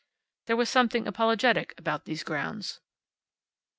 [0.47, 2.79] There was something apologetic about these grounds.